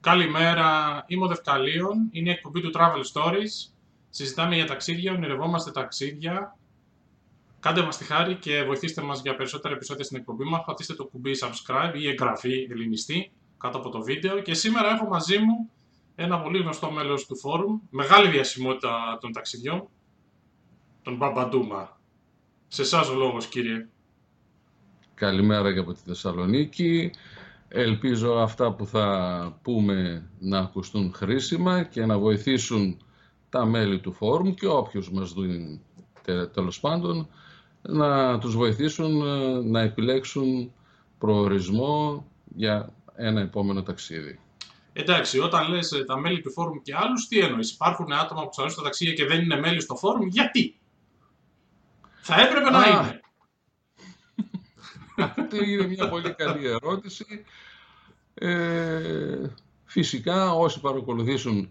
[0.00, 3.70] Καλημέρα, είμαι ο Δευκαλίων, είναι η εκπομπή του Travel Stories.
[4.10, 6.56] Συζητάμε για ταξίδια, ονειρευόμαστε ταξίδια.
[7.60, 10.62] Κάντε μας τη χάρη και βοηθήστε μας για περισσότερα επεισόδια στην εκπομπή μας.
[10.66, 14.40] Πατήστε το κουμπί subscribe ή εγγραφή ελληνιστή κάτω από το βίντεο.
[14.40, 15.70] Και σήμερα έχω μαζί μου
[16.14, 19.88] ένα πολύ γνωστό μέλος του φόρουμ, μεγάλη διασημότητα των ταξιδιών,
[21.02, 22.00] τον Μπαμπαντούμα.
[22.68, 23.88] Σε εσάς ο λόγος κύριε.
[25.14, 27.10] Καλημέρα και από τη Θεσσαλονίκη.
[27.72, 32.96] Ελπίζω αυτά που θα πούμε να ακουστούν χρήσιμα και να βοηθήσουν
[33.48, 35.80] τα μέλη του φόρουμ και όποιους μας δουν
[36.52, 37.28] τέλος πάντων
[37.82, 40.72] να τους βοηθήσουν ε, να επιλέξουν
[41.18, 44.38] προορισμό για ένα επόμενο ταξίδι.
[44.92, 48.48] Εντάξει, όταν λες ε, τα μέλη του φόρουμ και άλλους, τι εννοείς; Υπάρχουν άτομα που
[48.48, 50.78] ψαρούν τα ταξίδια και δεν είναι μέλη στο φόρουμ, γιατί;
[52.20, 53.19] Θα έπρεπε να είναι.
[55.22, 57.24] Αυτή είναι μια πολύ καλή ερώτηση.
[58.34, 59.48] Ε,
[59.84, 61.68] φυσικά όσοι παρακολουθήσουν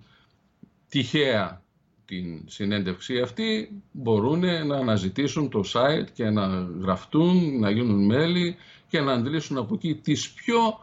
[0.90, 1.62] τυχαία
[2.06, 6.48] την συνέντευξη αυτή μπορούν να αναζητήσουν το site και να
[6.82, 8.56] γραφτούν, να γίνουν μέλη
[8.88, 10.80] και να αντλήσουν από εκεί τις πιο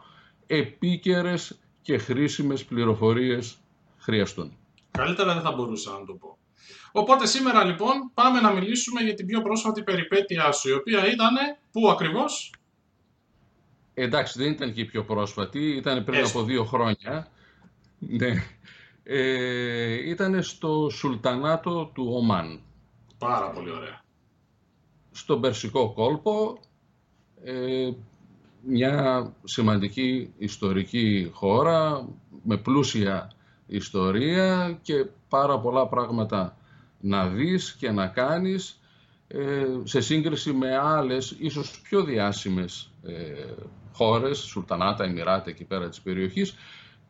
[0.47, 3.57] επίκαιρες και χρήσιμες πληροφορίες
[3.97, 4.51] χρειαστούν.
[4.91, 6.37] Καλύτερα δεν θα μπορούσα να το πω.
[6.91, 11.35] Οπότε σήμερα λοιπόν πάμε να μιλήσουμε για την πιο πρόσφατη περιπέτειά σου, η οποία ήταν
[11.71, 12.51] πού ακριβώς;
[13.99, 17.27] Εντάξει, δεν ήταν και η πιο πρόσφατη, ήταν πριν από δύο χρόνια.
[17.99, 18.43] Ναι.
[19.03, 22.59] Ε, ήταν στο Σουλτανάτο του Ομάν.
[23.17, 24.03] Πάρα πολύ ωραία.
[25.11, 26.59] Στον Περσικό κόλπο,
[27.43, 27.89] ε,
[28.61, 32.07] μια σημαντική ιστορική χώρα
[32.43, 33.31] με πλούσια
[33.67, 36.57] ιστορία και πάρα πολλά πράγματα
[36.99, 38.79] να δεις και να κάνεις
[39.27, 43.13] ε, σε σύγκριση με άλλες ίσως πιο διάσημες ε,
[43.97, 46.55] χώρες, Σουλτανάτα, Εμμυράτα εκεί πέρα της περιοχής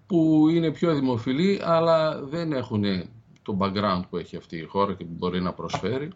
[0.07, 2.83] που είναι πιο δημοφιλή αλλά δεν έχουν
[3.41, 6.11] το background που έχει αυτή η χώρα και που μπορεί να προσφέρει.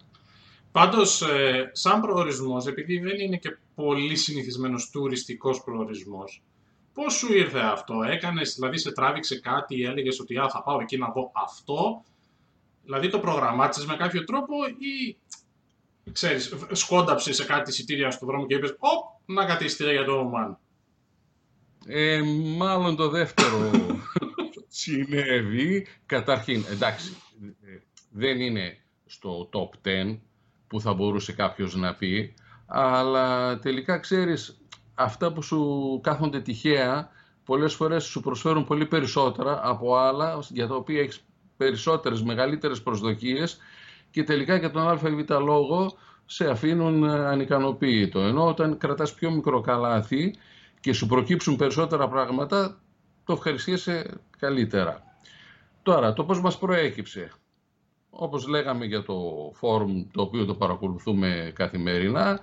[0.72, 6.44] Πάντως, ε, σαν προορισμός, επειδή δεν είναι και πολύ συνηθισμένος τουριστικός προορισμός,
[6.94, 10.80] πώς σου ήρθε αυτό, έκανες, δηλαδή σε τράβηξε κάτι ή έλεγες ότι α, θα πάω
[10.82, 12.04] εκεί να δω αυτό,
[12.84, 15.18] δηλαδή το προγραμμάτισες με κάποιο τρόπο ή
[16.12, 20.58] ξέρεις, σκόνταψες σε κάτι εισιτήρια στον δρόμο και είπες «Ωπ, να κάτι για το Ομάν».
[21.86, 22.22] Ε,
[22.58, 23.72] μάλλον το δεύτερο
[24.68, 25.88] συνέβη.
[26.06, 27.16] Καταρχήν, εντάξει,
[28.10, 30.18] δεν είναι στο top 10
[30.68, 32.34] που θα μπορούσε κάποιος να πει,
[32.66, 34.62] αλλά τελικά ξέρεις,
[34.96, 37.10] αυτά που σου κάθονται τυχαία,
[37.46, 41.24] πολλές φορές σου προσφέρουν πολύ περισσότερα από άλλα, για τα οποία έχεις
[41.58, 43.58] περισσότερες, μεγαλύτερες προσδοκίες
[44.12, 48.20] και τελικά για τον ΑΒ λόγο σε αφήνουν ανικανοποίητο.
[48.20, 50.36] Ενώ όταν κρατάς πιο μικρό καλάθι
[50.80, 52.80] και σου προκύψουν περισσότερα πράγματα,
[53.26, 55.04] το ευχαριστήσε καλύτερα.
[55.84, 57.32] Τώρα, το πώς μας προέκυψε.
[58.10, 62.40] Όπως λέγαμε για το φόρουμ το οποίο το παρακολουθούμε καθημερινά,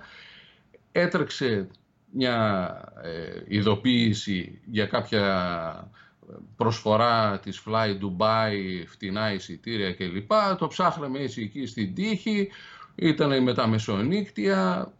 [0.91, 1.67] έτρεξε
[2.11, 5.91] μια ε, ειδοποίηση για κάποια
[6.55, 10.31] προσφορά της Fly Dubai, φτηνά εισιτήρια κλπ.
[10.57, 12.49] Το ψάχναμε έτσι εκεί στην τύχη,
[12.95, 14.91] ήταν με τα μεσονύκτια,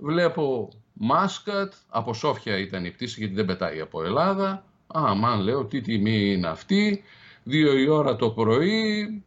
[0.00, 4.64] βλέπω Μάσκατ, από Σόφια ήταν η πτήση γιατί δεν πετάει από Ελλάδα.
[4.86, 7.02] Α, μαν λέω τι τιμή είναι αυτή,
[7.42, 9.22] δύο η ώρα το πρωί,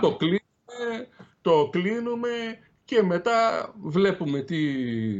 [0.00, 1.08] το κλείνουμε,
[1.40, 4.56] το κλείνουμε και μετά βλέπουμε τι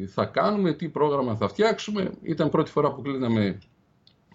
[0.07, 2.11] θα κάνουμε, τι πρόγραμμα θα φτιάξουμε.
[2.23, 3.59] Ήταν πρώτη φορά που κλείναμε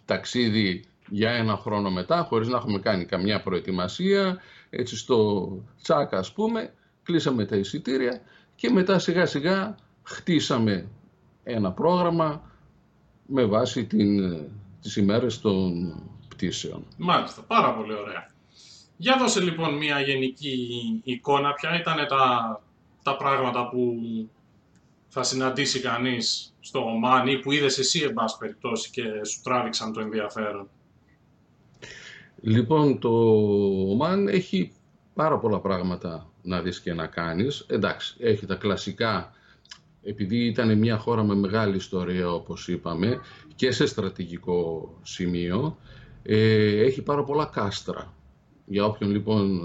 [0.06, 5.50] ταξίδι για ένα χρόνο μετά, χωρίς να έχουμε κάνει καμιά προετοιμασία, έτσι στο
[5.82, 8.22] τσάκα ας πούμε, κλείσαμε τα εισιτήρια
[8.56, 10.88] και μετά σιγά σιγά χτίσαμε
[11.44, 12.52] ένα πρόγραμμα
[13.26, 14.38] με βάση την,
[14.82, 15.94] τις ημέρες των
[16.28, 16.86] πτήσεων.
[16.98, 18.32] Μάλιστα, πάρα πολύ ωραία.
[18.98, 20.68] Για δώσε λοιπόν μια γενική
[21.04, 22.62] εικόνα, ποια ήταν τα,
[23.04, 24.00] τα πράγματα που
[25.08, 29.94] θα συναντήσει κανείς στο Ομάν ή που είδες εσύ εν πάση περιπτώσει και σου τράβηξαν
[29.94, 30.70] το ενδιαφέρον.
[32.46, 33.10] Λοιπόν, το
[33.90, 34.72] Ομάν έχει
[35.14, 37.66] πάρα πολλά πράγματα να δεις και να κάνεις.
[37.68, 39.32] Εντάξει, έχει τα κλασικά,
[40.04, 43.20] επειδή ήταν μια χώρα με μεγάλη ιστορία όπως είπαμε
[43.56, 45.78] και σε στρατηγικό σημείο,
[46.24, 48.14] ε, έχει πάρα πολλά κάστρα.
[48.66, 49.62] Για όποιον λοιπόν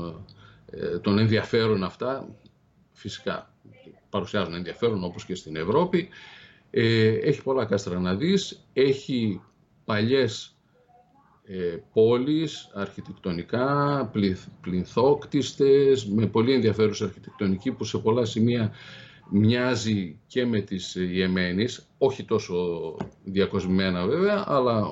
[0.70, 2.28] ε, τον ενδιαφέρουν αυτά,
[2.92, 3.54] φυσικά
[4.10, 6.08] παρουσιάζουν ενδιαφέρον όπως και στην Ευρώπη,
[6.70, 9.40] ε, έχει πολλά κάστρα να δεις, έχει
[9.84, 10.57] παλιές ε,
[11.92, 14.10] πόλεις αρχιτεκτονικά,
[14.60, 18.72] πληθόκτιστες, με πολύ ενδιαφέρουσα αρχιτεκτονική που σε πολλά σημεία
[19.30, 22.56] μοιάζει και με τις Ιεμένης, όχι τόσο
[23.24, 24.86] διακοσμημένα βέβαια, αλλά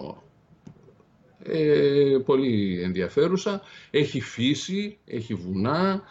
[1.43, 3.61] ε, πολύ ενδιαφέρουσα.
[3.91, 6.02] Έχει φύση, έχει βουνά,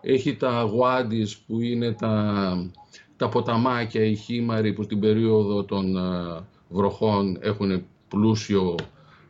[0.00, 2.70] έχει τα γουάντις που είναι τα,
[3.16, 8.74] τα ποταμάκια, οι χήμαροι που στην περίοδο των ε, βροχών έχουν πλούσιο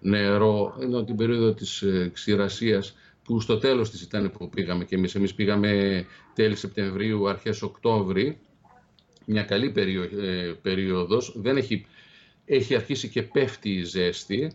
[0.00, 2.94] νερό, ενώ την περίοδο της ε, ξηρασίας
[3.25, 5.14] που στο τέλος της ήταν που πήγαμε και εμείς.
[5.14, 6.05] Εμείς πήγαμε
[6.35, 8.38] τέλη Σεπτεμβρίου, αρχές Οκτώβρη,
[9.26, 10.17] μια καλή περίοδο,
[10.62, 11.32] περίοδος.
[11.37, 11.87] Δεν έχει,
[12.44, 14.52] έχει αρχίσει και πέφτει η ζέστη.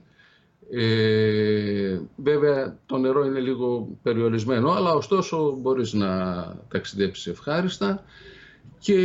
[0.72, 6.10] Ε, βέβαια το νερό είναι λίγο περιορισμένο, αλλά ωστόσο μπορείς να
[6.70, 8.04] ταξιδέψεις ευχάριστα.
[8.80, 8.98] Και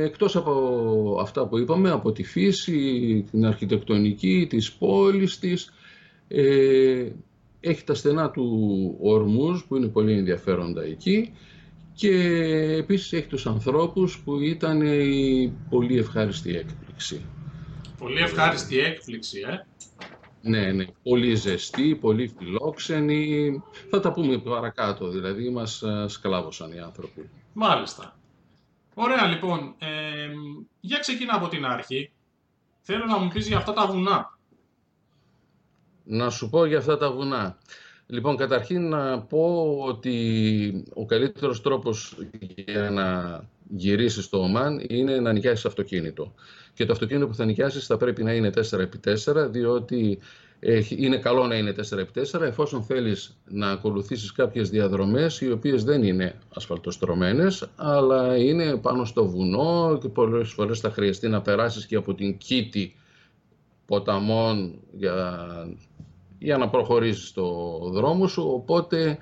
[0.00, 5.72] εκτός από αυτά που είπαμε, από τη φύση, την αρχιτεκτονική, της πόλης της,
[6.28, 7.08] ε,
[7.60, 11.32] έχει τα στενά του ορμούς που είναι πολύ ενδιαφέροντα εκεί
[11.94, 12.10] και
[12.78, 17.24] επίσης έχει τους ανθρώπους που ήταν η πολύ ευχάριστη έκπληξη.
[17.98, 19.66] Πολύ ευχάριστη έκπληξη, ε!
[20.42, 20.84] Ναι, ναι.
[21.02, 23.62] Πολύ ζεστή, πολύ φιλόξενη.
[23.90, 27.30] Θα τα πούμε παρακάτω, δηλαδή μας ε, σκλάβωσαν οι άνθρωποι.
[27.52, 28.17] Μάλιστα.
[29.00, 29.74] Ωραία, λοιπόν.
[29.78, 29.86] Ε,
[30.80, 32.12] για ξεκινά από την αρχή.
[32.80, 34.38] Θέλω να μου πεις για αυτά τα βουνά.
[36.04, 37.58] Να σου πω για αυτά τα βουνά.
[38.06, 45.32] Λοιπόν, καταρχήν να πω ότι ο καλύτερος τρόπος για να γυρίσεις στο ΟΜΑΝ είναι να
[45.32, 46.34] νοικιάσεις αυτοκίνητο.
[46.74, 50.18] Και το αυτοκίνητο που θα νοικιάσεις θα πρέπει να είναι 4x4, διότι
[50.88, 56.34] είναι καλό να είναι 4x4 εφόσον θέλεις να ακολουθήσεις κάποιες διαδρομές οι οποίες δεν είναι
[56.54, 62.14] ασφαλτοστρωμένες αλλά είναι πάνω στο βουνό και πολλές φορές θα χρειαστεί να περάσεις και από
[62.14, 62.94] την κήτη
[63.86, 65.48] ποταμών για,
[66.38, 68.42] για να προχωρήσεις το δρόμο σου.
[68.54, 69.18] Οπότε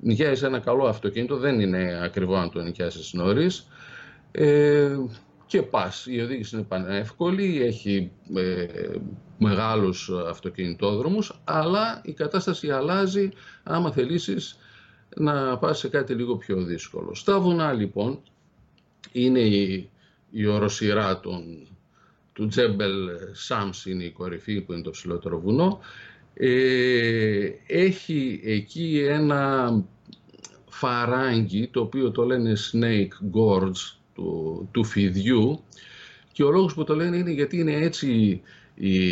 [0.00, 3.66] νοικιάζεις ένα καλό αυτοκίνητο, δεν είναι ακριβό να το νοικιάσεις νωρίς.
[4.30, 4.96] Ε,
[5.48, 6.06] και πας.
[6.06, 8.66] Η οδήγηση είναι πανεύκολη, έχει ε,
[9.38, 13.28] μεγάλους αυτοκινητόδρομους, αλλά η κατάσταση αλλάζει
[13.62, 14.58] άμα θελήσεις
[15.16, 17.14] να πας σε κάτι λίγο πιο δύσκολο.
[17.14, 18.20] Στα βουνά λοιπόν
[19.12, 19.90] είναι η,
[20.30, 21.66] η οροσειρά των,
[22.32, 25.80] του Τζέμπελ Σαμς, είναι η κορυφή που είναι το ψηλότερο βουνό.
[26.34, 29.72] Ε, έχει εκεί ένα
[30.68, 35.62] φαράγγι το οποίο το λένε Snake Gorge του, του φιδιού
[36.32, 38.40] και ο λόγος που το λένε είναι γιατί είναι έτσι
[38.74, 39.04] η,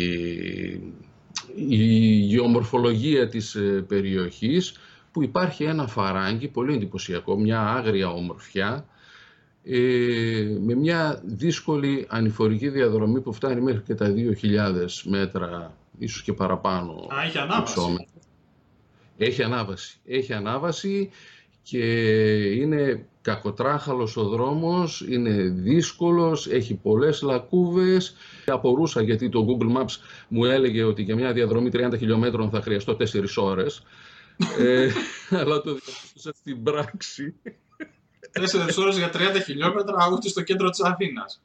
[1.55, 1.85] η
[2.19, 4.73] γεωμορφολογία της ε, περιοχής
[5.11, 8.85] που υπάρχει ένα φαράγγι πολύ εντυπωσιακό, μια άγρια ομορφιά
[9.63, 14.73] ε, με μια δύσκολη ανηφορική διαδρομή που φτάνει μέχρι και τα 2.000
[15.03, 16.91] μέτρα, ίσως και παραπάνω.
[16.91, 18.07] Α, έχει ανάβαση.
[19.17, 19.97] Έχει ανάβαση.
[20.05, 21.09] Έχει ανάβαση
[21.69, 21.85] και
[22.51, 28.15] είναι κακοτράχαλος ο δρόμος, είναι δύσκολος, έχει πολλές λακκούβες.
[28.45, 29.95] Απορούσα γιατί το Google Maps
[30.27, 33.03] μου έλεγε ότι για μια διαδρομή 30 χιλιόμετρων θα χρειαστώ 4
[33.35, 33.83] ώρες.
[34.59, 34.89] ε,
[35.39, 37.33] αλλά το διαπίστωσα στην πράξη.
[38.31, 41.41] 4 ώρες για 30 χιλιόμετρα, ούτε στο κέντρο της Αθήνας.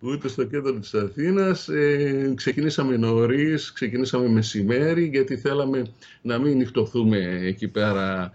[0.00, 1.68] Ούτε στο κέντρο της Αθήνας.
[1.68, 5.92] Ε, ξεκινήσαμε νωρίς, ξεκινήσαμε μεσημέρι, γιατί θέλαμε
[6.22, 8.32] να μην νυχτωθούμε εκεί πέρα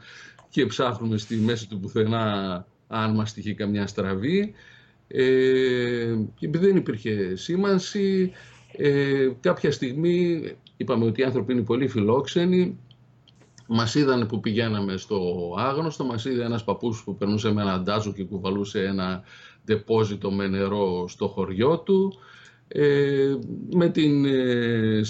[0.51, 4.53] και ψάχνουμε στη μέση του πουθενά αν μας τυχεί καμιά στραβή.
[5.07, 8.31] Ε, και επειδή δεν υπήρχε σήμανση,
[8.77, 10.43] ε, κάποια στιγμή
[10.77, 12.79] είπαμε ότι οι άνθρωποι είναι πολύ φιλόξενοι,
[13.67, 15.19] μας είδαν που πηγαίναμε στο
[15.57, 19.23] άγνωστο, μας είδε ένας παππούς που περνούσε με ένα ντάζο και κουβαλούσε ένα
[19.65, 22.13] δεπόζιτο με νερό στο χωριό του.
[22.73, 23.37] Ε,
[23.71, 25.01] με, την, ε,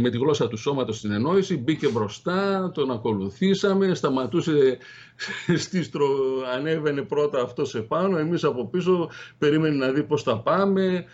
[0.00, 4.78] με τη γλώσσα του σώματος στην ενόηση μπήκε μπροστά, τον ακολουθήσαμε, σταματούσε
[5.64, 6.06] στίστρο,
[6.54, 11.04] ανέβαινε πρώτα αυτός επάνω, εμείς από πίσω περίμενε να δει πώς θα πάμε.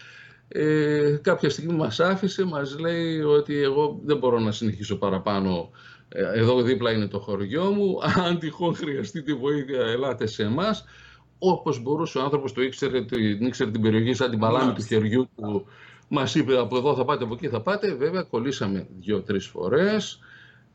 [0.49, 5.71] Ε, κάποια στιγμή μας άφησε, μας λέει ότι εγώ δεν μπορώ να συνεχίσω παραπάνω
[6.09, 10.85] ε, εδώ δίπλα είναι το χωριό μου, αν τυχόν χρειαστεί τη βοήθεια ελάτε σε εμάς
[11.39, 15.29] όπως μπορούσε ο άνθρωπος το ήξερε, την ήξερε την περιοχή σαν την παλάμη του χεριού
[15.37, 15.67] του
[16.09, 17.95] Μας είπε από εδώ θα πάτε, από εκεί θα πάτε.
[17.95, 20.19] Βέβαια κολλήσαμε δύο-τρεις φορές.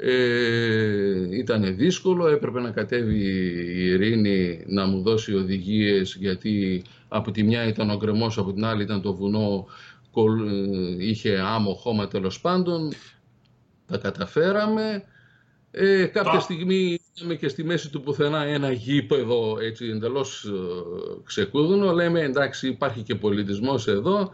[0.03, 7.43] Ε, ήταν δύσκολο, έπρεπε να κατέβει η Ειρήνη να μου δώσει οδηγίες γιατί από τη
[7.43, 9.65] μια ήταν ο γκρεμός, από την άλλη ήταν το βουνό,
[10.97, 12.93] είχε άμμο, χώμα τέλος πάντων.
[13.87, 15.03] Τα καταφέραμε.
[15.71, 20.49] Ε, κάποια στιγμή είχαμε και στη μέση του πουθενά ένα γήπεδο έτσι εντελώς ε,
[21.23, 21.91] ξεκούδουνο.
[21.91, 24.31] Λέμε εντάξει υπάρχει και πολιτισμός εδώ.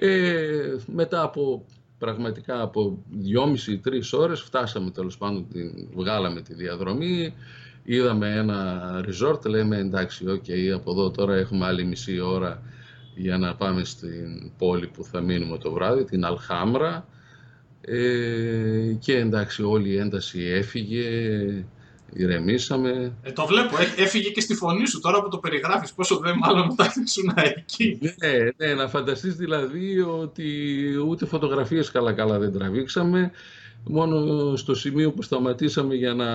[0.00, 1.64] Ε, μετά από
[1.98, 7.34] πραγματικά από δυόμιση-τρεις ώρες φτάσαμε τέλος πάντων, την, βγάλαμε τη διαδρομή,
[7.84, 12.62] είδαμε ένα resort, λέμε εντάξει, OK, okay, από εδώ τώρα έχουμε άλλη μισή ώρα
[13.14, 17.06] για να πάμε στην πόλη που θα μείνουμε το βράδυ, την Αλχάμρα.
[17.80, 21.04] Ε, και εντάξει όλη η ένταση έφυγε,
[22.12, 23.12] ηρεμήσαμε.
[23.22, 26.36] Ε, το βλέπω, ε, έφυγε και στη φωνή σου τώρα που το περιγράφεις, πόσο δεν
[26.36, 27.98] μάλλον θα ήσουν εκεί.
[28.00, 30.44] Ναι, ναι, να φανταστείς δηλαδή ότι
[31.08, 33.30] ούτε φωτογραφίες καλά-καλά δεν τραβήξαμε,
[33.84, 36.26] μόνο στο σημείο που σταματήσαμε για να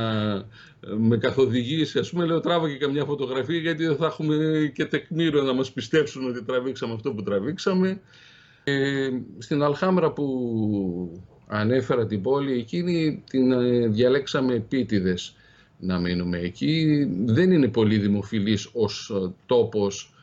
[0.97, 5.53] με καθοδηγήσει, ας πούμε, λέω τράβα καμιά φωτογραφία γιατί δεν θα έχουμε και τεκμήριο να
[5.53, 8.01] μας πιστέψουν ότι τραβήξαμε αυτό που τραβήξαμε.
[8.63, 15.35] Ε, στην Αλχάμρα που ανέφερα την πόλη, εκείνη την ε, διαλέξαμε επίτηδες
[15.85, 17.07] να μείνουμε εκεί.
[17.25, 20.13] Δεν είναι πολύ δημοφιλής ως ε, τόπος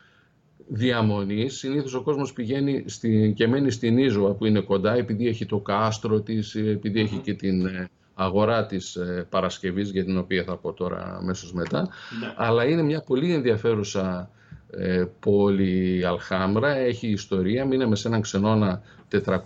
[0.69, 1.59] διαμονής.
[1.59, 5.59] Συνήθως ο κόσμος πηγαίνει στη, και μένει στην Ίζωα που είναι κοντά επειδή έχει το
[5.59, 8.99] κάστρο της, επειδή έχει και την ε, αγορά της
[9.29, 11.81] Παρασκευής για την οποία θα πω τώρα αμέσως μετά.
[11.81, 12.35] Ναι.
[12.37, 14.31] Αλλά είναι μια πολύ ενδιαφέρουσα
[14.73, 19.37] ε, πόλη Αλχάμρα, έχει ιστορία, μείναμε σε έναν ξενώνα 400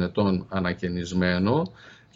[0.00, 1.72] ετών ανακαινισμένο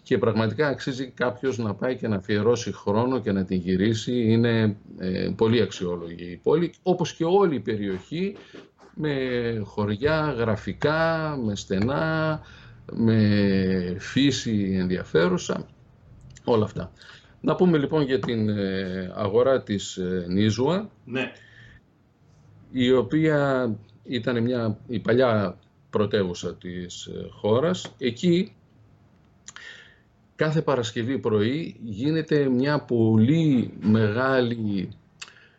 [0.08, 4.12] και πραγματικά αξίζει κάποιος να πάει και να αφιερώσει χρόνο και να την γυρίσει.
[4.12, 8.36] Είναι ε, πολύ αξιόλογη η πόλη, όπως και όλη η περιοχή,
[8.94, 9.14] με
[9.64, 12.40] χωριά, γραφικά, με στενά,
[12.92, 15.66] με φύση ενδιαφέρουσα,
[16.44, 16.92] όλα αυτά.
[17.40, 19.98] Να πούμε λοιπόν για την ε, αγορά της
[20.28, 20.90] Νίζουα.
[21.04, 21.32] Ναι
[22.70, 23.70] η οποία
[24.04, 25.58] ήταν μια, η παλιά
[25.90, 27.94] πρωτεύουσα της ε, χώρας.
[27.98, 28.52] Εκεί
[30.38, 34.88] κάθε Παρασκευή πρωί γίνεται μια πολύ μεγάλη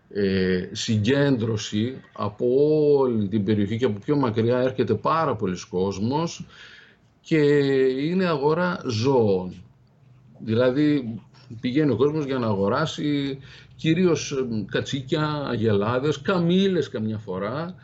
[0.10, 2.46] ε, συγκέντρωση από
[2.98, 6.46] όλη την περιοχή και από πιο μακριά έρχεται πάρα πολλοί κόσμος
[7.22, 7.38] και
[8.08, 9.54] είναι αγορά ζώων.
[10.40, 11.20] Δηλαδή
[11.62, 13.40] πηγαίνει ο κόσμος για να αγοράσει
[13.76, 17.76] κυρίως ε, κατσίκια, αγελάδες, καμήλες καμιά φορά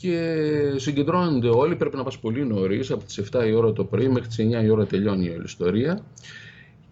[0.00, 0.44] και
[0.76, 4.28] συγκεντρώνονται όλοι, πρέπει να πας πολύ νωρίς, από τις 7 η ώρα το πρωί μέχρι
[4.28, 6.04] τις 9 η ώρα τελειώνει η όλη ιστορία.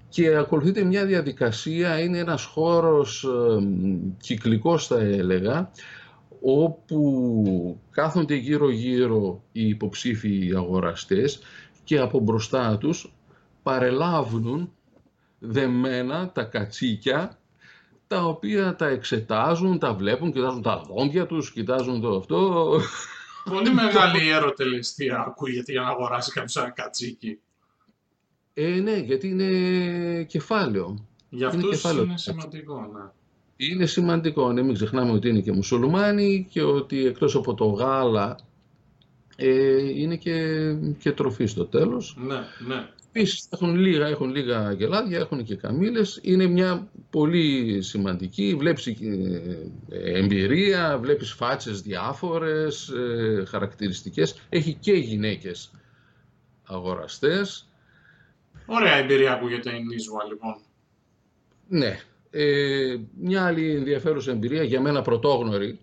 [0.09, 3.67] Και ακολουθείται μια διαδικασία, είναι ένας χώρος ε,
[4.21, 5.71] κυκλικός θα έλεγα,
[6.41, 11.39] όπου κάθονται γύρω-γύρω οι υποψήφιοι αγοραστές
[11.85, 13.13] και από μπροστά τους
[13.63, 14.73] παρελάβουν
[15.39, 17.39] δεμένα τα κατσίκια
[18.07, 22.81] τα οποία τα εξετάζουν, τα βλέπουν, κοιτάζουν τα δόντια τους, κοιτάζουν το αυτό.
[23.51, 27.39] Πολύ μεγάλη ερωτελεστία ακούγεται για να αγοράσει κάποιος ένα κατσίκι.
[28.55, 31.07] Ε, ναι, γιατί είναι κεφάλαιο.
[31.29, 32.03] Για αυτούς είναι, κεφάλαιο.
[32.03, 33.11] είναι σημαντικό, ναι.
[33.57, 38.39] Είναι σημαντικό, ναι, μην ξεχνάμε ότι είναι και μουσουλμάνοι και ότι εκτός από το γάλα
[39.37, 42.17] ε, είναι και, και τροφή στο τέλος.
[42.19, 42.89] Ναι, ναι.
[43.19, 46.19] Επίσης έχουν λίγα, έχουν λίγα γελάδια, έχουν και καμήλες.
[46.23, 48.97] Είναι μια πολύ σημαντική, βλέπεις ε,
[49.91, 54.41] εμπειρία, βλέπεις φάτσες διάφορες, ε, χαρακτηριστικές.
[54.49, 55.71] Έχει και γυναίκες
[56.65, 57.69] αγοραστές.
[58.67, 60.57] Ωραία εμπειρία ακούγεται η Νίσβα λοιπόν.
[61.69, 62.01] Ναι.
[62.31, 65.79] Ε, μια άλλη ενδιαφέρουσα εμπειρία, για μένα πρωτόγνωρη,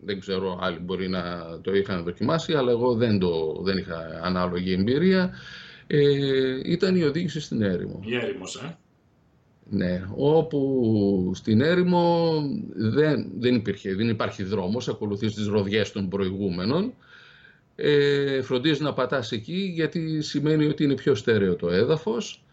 [0.00, 1.22] δεν ξέρω άλλοι μπορεί να
[1.62, 5.34] το είχαν δοκιμάσει, αλλά εγώ δεν, το, δεν είχα ανάλογη εμπειρία
[5.86, 8.00] ε, ήταν η οδήγηση στην έρημο.
[8.04, 8.76] Η έρημος, ε.
[9.74, 12.34] Ναι, όπου στην έρημο
[12.74, 16.92] δεν, δεν, υπήρχε, δεν υπάρχει δρόμος, ακολουθείς τις ροδιές των προηγούμενων.
[17.76, 22.44] Ε, φροντίζεις να πατάς εκεί γιατί σημαίνει ότι είναι πιο στέρεο το έδαφος.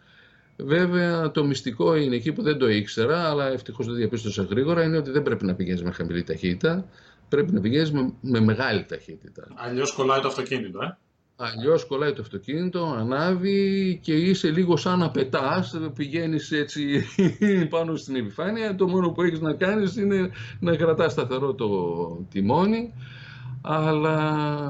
[0.58, 4.98] Βέβαια το μυστικό είναι εκεί που δεν το ήξερα, αλλά ευτυχώς το διαπίστωσα γρήγορα, είναι
[4.98, 6.90] ότι δεν πρέπει να πηγαίνεις με χαμηλή ταχύτητα,
[7.30, 9.48] πρέπει να πηγαίνεις με, με μεγάλη ταχύτητα.
[9.56, 10.98] Αλλιώς κολλάει το αυτοκίνητο, ε.
[11.42, 17.06] Αλλιώς κολλάει το αυτοκίνητο, ανάβει και είσαι λίγο σαν να πετάς, πηγαίνεις έτσι
[17.70, 18.76] πάνω στην επιφάνεια.
[18.76, 21.68] Το μόνο που έχεις να κάνεις είναι να κρατάς σταθερό το
[22.32, 22.94] τιμόνι.
[23.62, 24.18] Αλλά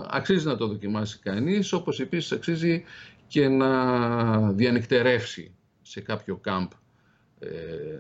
[0.10, 2.84] αξίζει να το δοκιμάσει κανείς, όπως επίσης αξίζει
[3.28, 6.70] και να διανυκτερεύσει σε κάποιο κάμπ
[7.40, 7.48] ε,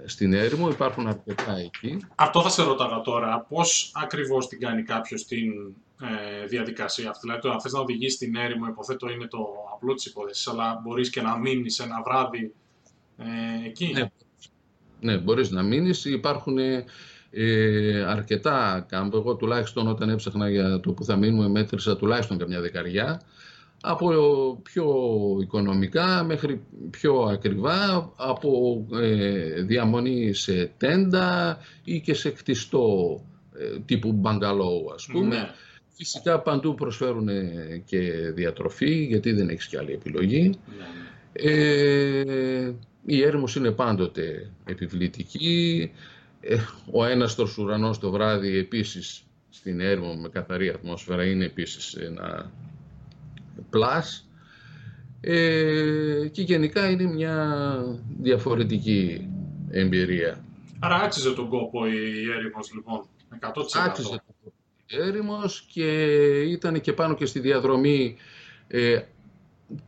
[0.06, 0.70] στην έρημο.
[0.70, 1.98] Υπάρχουν αρκετά εκεί.
[2.16, 3.46] Αυτό θα σε ρωτάγα τώρα.
[3.50, 5.52] Πώς ακριβώς την κάνει κάποιος την
[6.02, 7.20] ε, διαδικασία αυτή.
[7.22, 10.82] Δηλαδή, το αν θες να οδηγήσει την έρημο, υποθέτω είναι το απλό της υπόθεσης, αλλά
[10.84, 12.54] μπορείς και να μείνεις ένα βράδυ
[13.18, 13.92] ε, εκεί.
[13.94, 14.12] Ναι,
[15.00, 16.06] ναι μπορείς να μείνεις.
[16.06, 16.58] Υπάρχουν
[17.32, 19.14] ε, αρκετά κάμπ.
[19.14, 23.22] Εγώ τουλάχιστον όταν έψαχνα για το που θα μείνουμε, μέτρησα τουλάχιστον καμιά δεκαριά.
[23.82, 24.10] Από
[24.64, 24.86] πιο
[25.42, 33.20] οικονομικά μέχρι πιο ακριβά, από ε, διαμονή σε τέντα ή και σε κτιστό
[33.54, 35.36] ε, τύπου μπαγκαλόου ας πούμε.
[35.36, 35.50] Ναι.
[36.02, 37.30] Φυσικά παντού προσφέρουν
[37.86, 38.00] και
[38.34, 40.60] διατροφή, γιατί δεν έχεις και άλλη επιλογή.
[40.78, 40.86] Ναι.
[41.32, 42.74] Ε,
[43.06, 45.92] η έρημος είναι πάντοτε επιβλητική.
[46.42, 46.56] Ε,
[46.92, 52.52] ο έναστος ουρανός το βράδυ επίσης στην έρημο με καθαρή ατμόσφαιρα είναι επίσης ένα
[53.70, 54.28] πλάς.
[55.22, 57.56] ε, και γενικά είναι μια
[58.20, 59.28] διαφορετική
[59.70, 60.44] εμπειρία.
[60.80, 63.06] Άρα άξιζε τον κόπο η έρημος λοιπόν,
[63.40, 63.86] 100%.
[63.86, 64.39] Άξιζε τον κόπο η
[64.90, 65.92] έρημος και
[66.42, 68.16] ήταν και πάνω και στη διαδρομή
[68.68, 69.02] ε,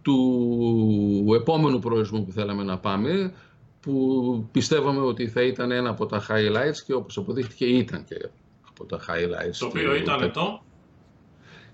[0.02, 3.34] του επόμενου προορισμού που θέλαμε να πάμε,
[3.80, 8.30] που πιστεύαμε ότι θα ήταν ένα από τα highlights και όπως αποδείχτηκε ήταν και
[8.70, 9.56] από τα highlights.
[9.60, 10.62] Το οποίο ήταν το;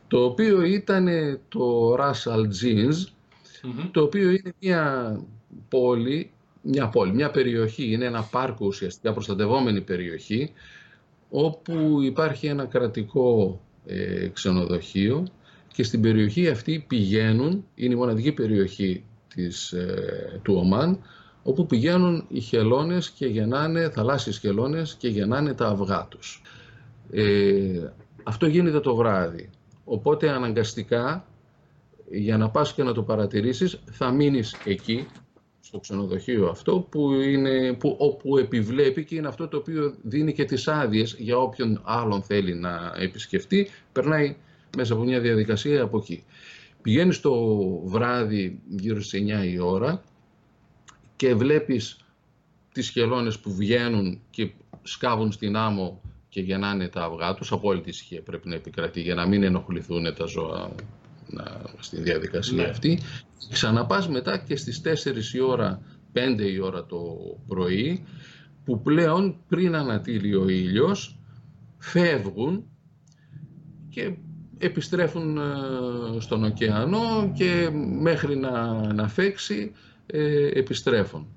[0.08, 1.08] Το οποίο ήταν
[1.50, 3.12] το Russell Jeans,
[3.92, 5.16] το οποίο είναι μια
[5.70, 6.32] πόλη,
[6.62, 10.52] μια πόλη, μια περιοχή, είναι ένα πάρκο ουσιαστικά προστατευόμενη περιοχή,
[11.30, 15.28] όπου υπάρχει ένα κρατικό ε, ξενοδοχείο
[15.74, 19.04] και στην περιοχή αυτή πηγαίνουν, είναι η μοναδική περιοχή
[19.36, 21.00] της, ε, του Ομάν,
[21.44, 26.42] όπου πηγαίνουν οι χελώνες και γεννάνε, θαλάσσιες χελώνες και γεννάνε τα αυγά τους.
[27.12, 27.92] Ε,
[28.24, 29.50] αυτό γίνεται το βράδυ.
[29.84, 31.26] Οπότε αναγκαστικά
[32.12, 35.08] για να πας και να το παρατηρήσεις θα μείνεις εκεί
[35.68, 40.46] στο ξενοδοχείο αυτό που είναι, που, όπου επιβλέπει και είναι αυτό το οποίο δίνει και
[40.46, 44.36] τις άδειες για όποιον άλλον θέλει να επισκεφτεί περνάει
[44.78, 46.24] μέσα από μια διαδικασία από εκεί.
[46.82, 47.34] Πηγαίνεις το
[47.86, 50.04] βράδυ γύρω στις 9 η ώρα
[51.16, 52.06] και βλέπεις
[52.74, 54.52] τις χελώνες που βγαίνουν και
[54.84, 57.52] σκάβουν στην άμμο και γεννάνε τα αυγά τους.
[57.52, 60.76] Απόλυτη ησυχία πρέπει να επικρατεί για να μην ενοχληθούν τα ζώα να,
[61.80, 62.70] στη διαδικασία ναι.
[62.70, 63.00] αυτή.
[63.52, 64.82] Ξαναπάς μετά και στις
[65.32, 65.82] 4 η ώρα,
[66.14, 67.18] 5 η ώρα το
[67.48, 68.04] πρωί,
[68.66, 71.20] που πλέον πριν ανατείλει ο ήλιος,
[71.78, 72.64] φεύγουν
[73.90, 74.14] και
[74.58, 75.42] επιστρέφουν ε,
[76.20, 77.70] στον ωκεανό και
[78.02, 79.72] μέχρι να, να φέξει
[80.06, 81.28] ε, επιστρέφουν.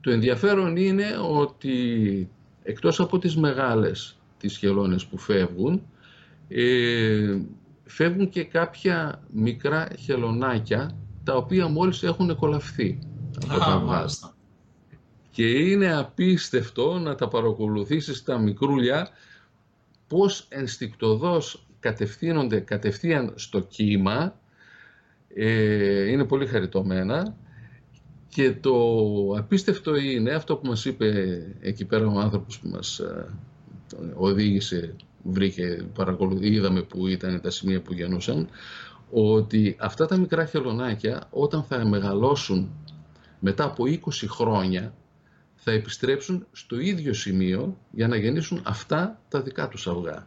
[0.00, 2.28] Το ενδιαφέρον είναι ότι
[2.62, 5.82] εκτός από τις μεγάλες τις χελώνες που φεύγουν,
[6.48, 7.38] ε,
[7.86, 12.98] φεύγουν και κάποια μικρά χελωνάκια τα οποία μόλις έχουν κολαφθεί
[13.48, 14.08] από τα
[15.30, 19.08] Και είναι απίστευτο να τα παρακολουθήσεις τα μικρούλια
[20.08, 24.40] πώς ενστικτοδός κατευθύνονται κατευθείαν στο κύμα,
[25.34, 27.36] ε, είναι πολύ χαριτωμένα.
[28.28, 28.74] Και το
[29.36, 33.26] απίστευτο είναι αυτό που μας είπε εκεί πέρα ο άνθρωπος που μας ε,
[34.14, 34.94] οδήγησε
[35.30, 38.48] βρήκε, παρακολουθεί, είδαμε που ήταν τα σημεία που γεννούσαν,
[39.10, 42.70] ότι αυτά τα μικρά χελωνάκια όταν θα μεγαλώσουν
[43.40, 44.94] μετά από 20 χρόνια
[45.54, 50.26] θα επιστρέψουν στο ίδιο σημείο για να γεννήσουν αυτά τα δικά τους αυγά.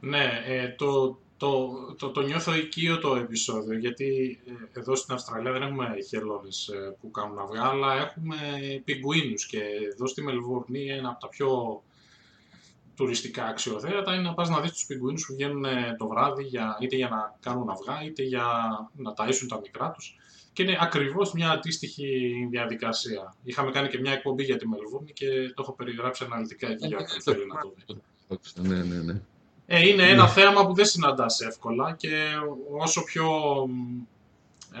[0.00, 4.40] Ναι, ε, το, το, το, το νιώθω οικείο το επεισόδιο, γιατί
[4.74, 8.36] ε, εδώ στην Αυστραλία δεν έχουμε χελώνες ε, που κάνουν αυγά, αλλά έχουμε
[8.84, 9.60] πιγκουίνους και
[9.92, 11.82] εδώ στη Μελβούρνη ένα από τα πιο
[12.96, 16.76] τουριστικά αξιοθέατα είναι να πας να δεις τους πιγκουίνους που βγαίνουν ε, το βράδυ για,
[16.80, 18.44] είτε για να κάνουν αυγά είτε για
[18.96, 20.16] να ταΐσουν τα μικρά τους
[20.52, 23.34] και είναι ακριβώς μια αντίστοιχη διαδικασία.
[23.42, 26.98] Είχαμε κάνει και μια εκπομπή για τη Μελβούρνη και το έχω περιγράψει αναλυτικά εκεί για
[26.98, 28.68] όποιον θέλει να το δει.
[28.68, 29.20] Ναι, ναι, ναι.
[29.66, 30.28] Ε, είναι ένα ναι.
[30.28, 32.24] θέαμα που δεν συναντάς εύκολα και
[32.78, 33.26] όσο πιο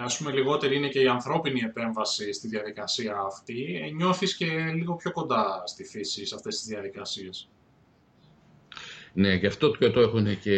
[0.04, 4.94] ας πούμε λιγότερη είναι και η ανθρώπινη επέμβαση στη διαδικασία αυτή, ε, νιώθεις και λίγο
[4.94, 7.48] πιο κοντά στη φύση σε αυτές τις διαδικασίες.
[9.14, 10.56] Ναι, γι' αυτό και το έχουν και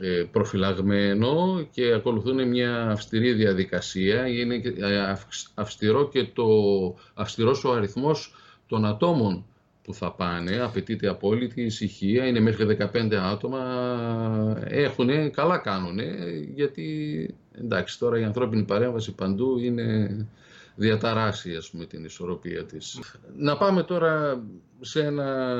[0.00, 4.26] ε, προφυλαγμένο και ακολουθούν μια αυστηρή διαδικασία.
[4.26, 5.14] Είναι ε,
[5.54, 6.46] αυστηρό και το
[7.14, 8.34] αυστηρός ο αριθμός
[8.66, 9.44] των ατόμων
[9.82, 10.60] που θα πάνε.
[10.60, 13.60] Απαιτείται απόλυτη ησυχία, είναι μέχρι 15 άτομα.
[14.64, 15.98] Έχουν, καλά κάνουν,
[16.54, 16.86] γιατί
[17.52, 20.26] εντάξει τώρα η ανθρώπινη παρέμβαση παντού είναι
[20.74, 23.00] διαταράσει ας πούμε, την ισορροπία της.
[23.36, 24.42] Να πάμε τώρα
[24.80, 25.56] σε ένα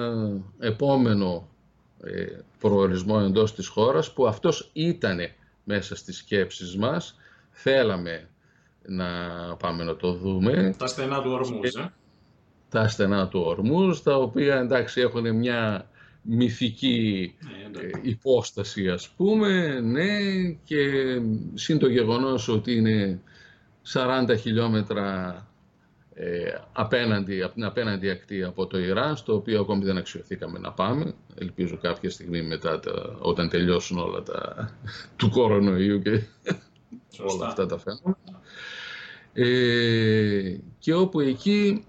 [0.59, 1.58] επόμενο ε,
[2.59, 5.19] προορισμό εντός της χώρας που αυτός ήταν
[5.65, 7.17] μέσα στις σκέψεις μας.
[7.51, 8.29] Θέλαμε
[8.87, 9.07] να
[9.59, 10.75] πάμε να το δούμε.
[10.79, 11.93] Τα στενά του ορμούς, ε.
[12.69, 15.91] Τα στενά του ορμούς, τα οποία εντάξει έχουν μια
[16.23, 20.19] μυθική ναι, ε, υπόσταση ας πούμε, ναι,
[20.65, 20.87] και
[21.55, 23.21] σύν το γεγονός ότι είναι
[23.93, 25.48] 40 χιλιόμετρα ε,
[26.73, 31.15] απέναντι, από την απέναντι ακτή από το Ιράν, στο οποίο ακόμη δεν αξιοθήκαμε να πάμε.
[31.35, 34.69] Ελπίζω κάποια στιγμή μετά, τα, όταν τελειώσουν όλα τα
[35.17, 36.23] του κορονοϊού και
[37.19, 38.41] όλα αυτά τα φαινόμενα.
[39.33, 41.85] Ε, και όπου εκεί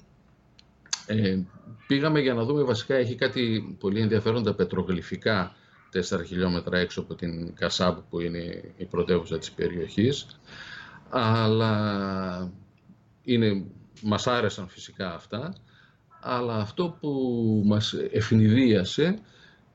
[1.06, 1.40] ε,
[1.88, 5.56] πήγαμε για να δούμε, βασικά έχει κάτι πολύ ενδιαφέροντα πετρογλυφικά
[5.94, 10.28] 4 χιλιόμετρα έξω από την Κασάμπ που είναι η πρωτεύουσα της περιοχής
[11.10, 12.52] αλλά
[13.24, 13.66] είναι
[14.04, 15.56] μας άρεσαν φυσικά αυτά,
[16.22, 17.10] αλλά αυτό που
[17.66, 19.20] μας ευνηδίασε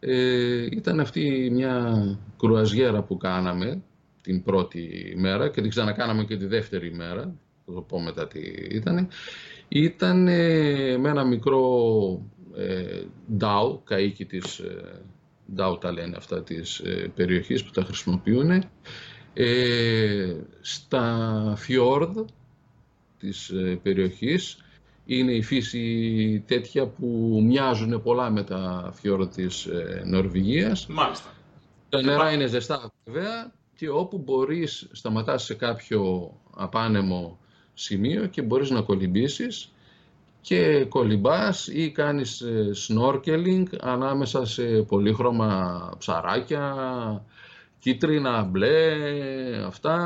[0.01, 2.05] ε, ήταν αυτή μια
[2.39, 3.83] κρουαζιέρα που κάναμε
[4.23, 7.35] την πρώτη μέρα και την ξανακάναμε και τη δεύτερη μέρα,
[7.67, 9.09] θα το πω μετά τι ήταν,
[9.69, 10.23] ήταν
[11.01, 11.69] με ένα μικρό
[12.57, 13.03] ε,
[13.39, 15.03] DAO, καίκι της ε,
[15.57, 18.51] DAO τα λένε αυτά της ε, περιοχής που τα χρησιμοποιούν,
[19.35, 22.19] ε, στα φιόρδ
[23.25, 24.65] της ε, περιοχής
[25.07, 30.87] είναι η φύση τέτοια που μοιάζουν πολλά με τα φιόρδ της ε, Νορβηγίας.
[30.87, 31.29] Μάλιστα.
[31.89, 37.39] Τα νερά είναι ζεστά βέβαια και όπου μπορείς σταματάς σε κάποιο απάνεμο
[37.75, 39.73] σημείο και μπορείς να κολυμπήσεις
[40.41, 42.43] και κολυμπάς ή κάνεις
[42.89, 46.75] snorkeling ανάμεσα σε πολύχρωμα ψαράκια,
[47.79, 48.97] κίτρινα, μπλε,
[49.67, 49.97] αυτά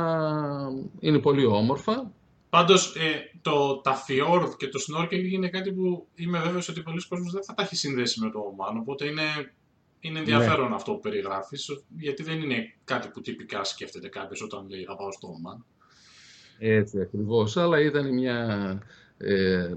[1.00, 2.12] είναι πολύ όμορφα.
[2.50, 7.06] Πάντως ε, το, τα φιόρδ και το snorkeling είναι κάτι που είμαι βέβαιος ότι πολλοί
[7.08, 9.52] κόσμοι δεν θα τα έχει συνδέσει με το Ομάν, οπότε είναι,
[10.00, 10.74] είναι ενδιαφέρον ναι.
[10.74, 15.12] αυτό που περιγράφεις, γιατί δεν είναι κάτι που τυπικά σκέφτεται κάποιος όταν λέει θα πάω
[15.12, 15.64] στο Ομάν.
[16.58, 18.78] Έτσι ακριβώς, αλλά ήταν μια
[19.18, 19.74] ε,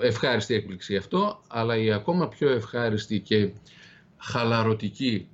[0.00, 3.52] ευχάριστη έκπληξη αυτό, αλλά η ακόμα πιο ευχάριστη και
[4.16, 5.28] χαλαρωτική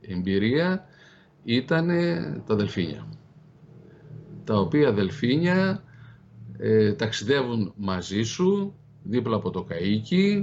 [0.00, 0.88] εμπειρία
[1.44, 1.88] ήταν
[2.46, 3.08] τα δελφίνια.
[4.44, 5.85] Τα οποία δελφίνια
[6.58, 10.42] ε, ταξιδεύουν μαζί σου, δίπλα από το καΐκι,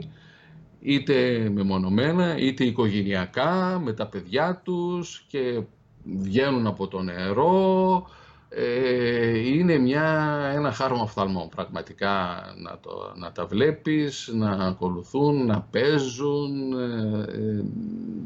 [0.79, 5.61] είτε μεμονωμένα, είτε οικογενειακά, με τα παιδιά τους και
[6.03, 8.07] βγαίνουν από το νερό.
[8.49, 15.61] Ε, είναι μια, ένα χάρωμα φθαλμών πραγματικά να, το, να τα βλέπεις, να ακολουθούν, να
[15.61, 17.63] παίζουν, ε,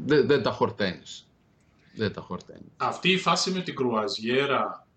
[0.06, 1.28] δεν, δεν τα χορταίνεις
[1.98, 2.72] δεν τα χορταίνεις.
[2.76, 4.87] Αυτή η φάση με την κρουαζιέρα, ε, ε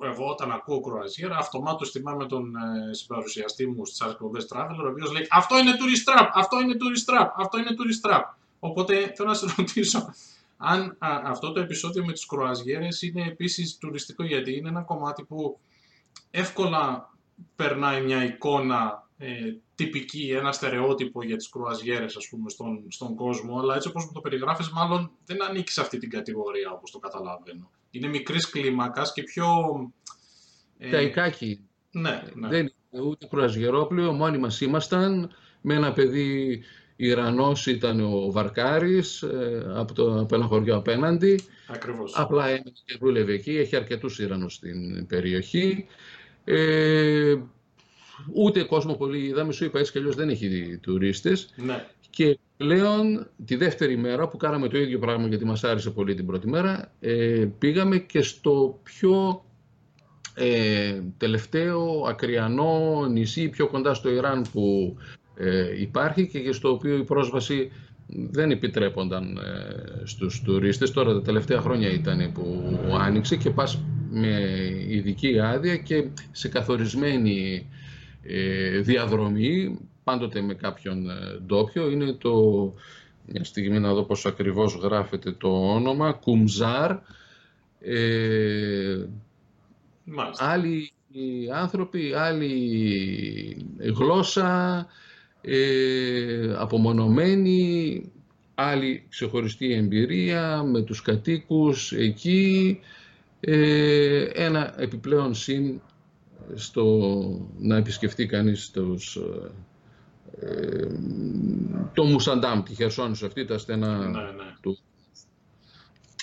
[0.00, 5.12] εγώ όταν ακούω κρουαζιέρα, αυτομάτως θυμάμαι τον ε, συμπαρουσιαστή μου στις εκπομπές Traveler, ο οποίος
[5.12, 8.22] λέει «Αυτό είναι tourist trap, αυτό είναι tourist trap, αυτό είναι tourist trap».
[8.58, 10.14] Οπότε θέλω να σε ρωτήσω
[10.56, 15.58] αν αυτό το επεισόδιο με τις κρουαζιέρες είναι επίσης τουριστικό, γιατί είναι ένα κομμάτι που
[16.30, 17.12] εύκολα
[17.56, 23.58] περνάει μια εικόνα ε, τυπική, ένα στερεότυπο για τις κρουαζιέρες ας πούμε στον, στον κόσμο,
[23.58, 26.98] αλλά έτσι όπως μου το περιγράφεις μάλλον δεν ανήκει σε αυτή την κατηγορία όπως το
[26.98, 27.70] καταλαβαίνω.
[27.90, 29.46] Είναι μικρής κλίμακας και πιο...
[30.78, 30.90] Ε...
[30.90, 31.60] Καϊκάκι.
[31.90, 32.48] Ναι, ναι.
[32.48, 36.62] Δεν είναι ούτε κρουαζιερόπλαιο, μόνοι μας ήμασταν με ένα παιδί
[36.96, 41.40] Ιρανός ήταν ο Βαρκάρης ε, από, το, από ένα χωριό απέναντι.
[41.66, 42.12] Ακριβώς.
[42.16, 45.86] Απλά έμεινε και δούλευε εκεί, έχει αρκετούς Ιρανούς στην περιοχή.
[46.44, 47.36] Ε,
[48.34, 51.52] Ούτε κόσμο πολύ είδαμε, σου είπα έτσι κι αλλιώς δεν έχει τουρίστες.
[51.56, 51.86] Ναι.
[52.10, 56.26] Και πλέον τη δεύτερη μέρα που κάναμε το ίδιο πράγμα γιατί μας άρεσε πολύ την
[56.26, 59.44] πρώτη μέρα, ε, πήγαμε και στο πιο
[60.34, 64.96] ε, τελευταίο ακριανό νησί πιο κοντά στο Ιράν που
[65.34, 67.70] ε, υπάρχει και στο οποίο η πρόσβαση
[68.08, 70.90] δεν επιτρέπονταν ε, στους τουρίστες.
[70.90, 74.38] Τώρα τα τελευταία χρόνια ήταν που άνοιξε και πας με
[74.88, 77.68] ειδική άδεια και σε καθορισμένη
[78.22, 81.14] ε, διαδρομή, πάντοτε με κάποιον ε,
[81.46, 81.90] ντόπιο.
[81.90, 82.34] Είναι το,
[83.26, 86.90] μια στιγμή να δω πώς ακριβώς γράφεται το όνομα, Κουμζάρ.
[87.80, 89.06] Ε,
[90.36, 90.92] άλλοι
[91.54, 94.86] άνθρωποι, άλλη γλώσσα,
[95.40, 98.02] ε, απομονωμένη,
[98.54, 102.80] άλλη ξεχωριστή εμπειρία με τους κατοίκους εκεί,
[103.40, 105.80] ε, ένα επιπλέον συν
[106.54, 106.86] στο
[107.58, 109.18] να επισκεφτεί κανείς τους,
[110.40, 110.86] ε,
[111.94, 114.54] το Μουσαντάμ, τη Χερσόνησο αυτή, τα στενά ναι, ναι.
[114.60, 114.78] του.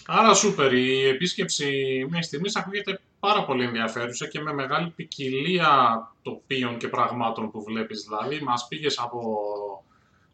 [0.07, 1.65] Άρα σούπερ, η επίσκεψη
[2.09, 5.71] μέχρι στιγμής ακούγεται πάρα πολύ ενδιαφέρουσα και με μεγάλη ποικιλία
[6.21, 8.43] τοπίων και πραγμάτων που βλέπεις δηλαδή.
[8.43, 9.21] Μας πήγες από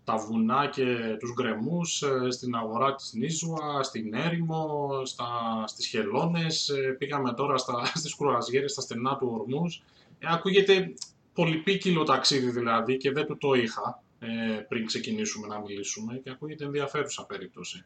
[0.04, 5.26] τα βουνά και τους γκρεμούς ε, στην αγορά της Νίζουα, στην έρημο, στα,
[5.68, 9.84] στις χελώνες, ε, πήγαμε τώρα στα, στις κρουαζιέρες, στα στενά του Ορμούς.
[10.20, 10.94] Ε, ακούγεται
[11.34, 14.28] πολυπίκυλο ταξίδι δηλαδή και δεν του το είχα ε,
[14.68, 17.86] πριν ξεκινήσουμε να μιλήσουμε και ακούγεται ενδιαφέρουσα περίπτωση.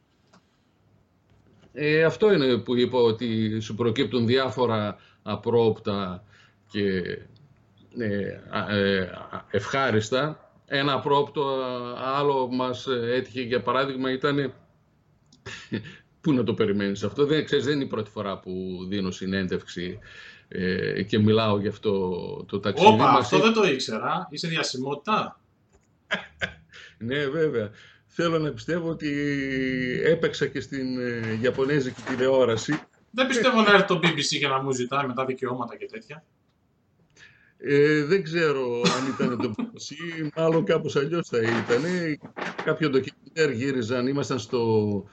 [1.74, 6.24] Ε, αυτό είναι που είπα ότι σου προκύπτουν διάφορα απρόπτα
[6.68, 7.02] και
[7.98, 8.40] ε,
[9.52, 11.46] ευχάριστα ένα πρόπτο
[11.98, 14.54] άλλο μας έτυχε για παράδειγμα ήταν
[16.22, 20.00] Πού να το περιμένεις αυτό, δεν, ξέρεις, δεν είναι η πρώτη φορά που δίνω συνέντευξη
[20.48, 22.02] ε, και μιλάω γι' αυτό
[22.48, 22.94] το ταξίδι.
[22.94, 24.28] Όπα, αυτό δεν το ήξερα.
[24.30, 25.40] Είσαι διασημότητα.
[27.08, 27.72] ναι, βέβαια.
[28.08, 29.12] Θέλω να πιστεύω ότι
[30.06, 32.80] έπαιξα και στην ε, Ιαπωνέζικη τηλεόραση.
[33.12, 36.24] Δεν πιστεύω να έρθει το BBC για να μου ζητάει μετά δικαιώματα και τέτοια.
[37.58, 39.54] Ε, δεν ξέρω αν ήταν το
[39.90, 41.84] ή μάλλον κάπως αλλιώς θα ήταν.
[42.64, 45.04] Κάποιο ντοκιμαντέρ γύριζαν, ήμασταν στο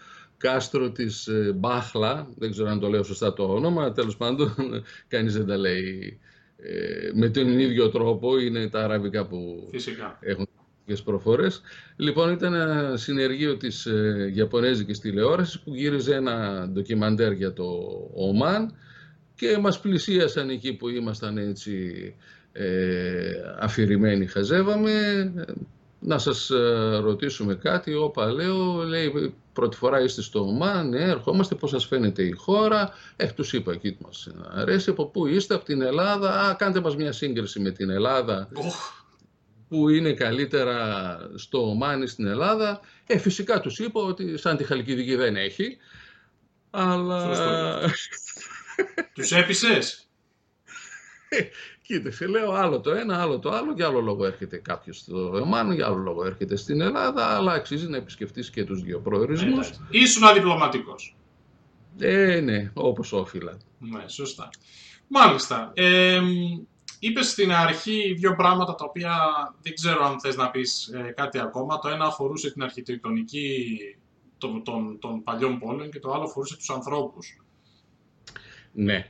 [0.42, 4.54] κάστρο της ε, Μπάχλα, δεν ξέρω αν το λέω σωστά το όνομα, τέλος πάντων
[5.08, 6.18] κανείς δεν τα λέει
[6.56, 10.18] ε, με τον ίδιο τρόπο, είναι τα αραβικά που Φυσικά.
[10.20, 10.48] έχουν
[10.86, 11.60] τις προφορές.
[11.96, 17.64] Λοιπόν, ήταν ένα συνεργείο της ε, Ιαπωνέζικης τηλεόρασης που γύριζε ένα ντοκιμαντέρ για το
[18.14, 18.74] Ομάν
[19.34, 22.14] και μας πλησίασαν εκεί που ήμασταν έτσι
[22.52, 24.92] ε, αφηρημένοι χαζεύαμε.
[26.00, 31.54] Να σας ε, ρωτήσουμε κάτι, όπα λέω, λέει πρώτη φορά είστε στο ΟΜΑ, ναι, ερχόμαστε,
[31.54, 35.64] πώς σας φαίνεται η χώρα, ε, τους είπα εκεί μας αρέσει, από πού είστε, από
[35.64, 38.48] την Ελλάδα, α, κάντε μας μια σύγκριση με την Ελλάδα,
[39.68, 45.14] που είναι καλύτερα στο ΟΜΑΝ στην Ελλάδα, ε, φυσικά τους είπα ότι σαν τη Χαλκιδική
[45.14, 45.76] δεν έχει,
[46.70, 47.80] αλλά...
[49.14, 50.06] τους έπεισες;
[51.92, 55.72] Κοίταξε, λέω άλλο το ένα, άλλο το άλλο, για άλλο λόγο έρχεται κάποιος στο ΕΜΑΝ,
[55.72, 59.68] για άλλο λόγο έρχεται στην Ελλάδα, αλλά αξίζει να επισκεφτείς και τους δύο προορισμούς.
[59.68, 61.16] Ε, ήσουν αδιπλωματικός.
[61.98, 63.56] Ε, ναι, όπως όφυλα.
[63.78, 64.48] Ναι, σωστά.
[65.06, 65.72] Μάλιστα.
[65.74, 66.20] Ε,
[66.98, 69.14] είπες στην αρχή δύο πράγματα τα οποία
[69.62, 71.78] δεν ξέρω αν θες να πεις ε, κάτι ακόμα.
[71.78, 73.78] Το ένα αφορούσε την αρχιτεκτονική
[74.38, 77.42] των, των, των παλιών πόλεων και το άλλο αφορούσε τους ανθρώπους.
[78.72, 79.06] Ναι.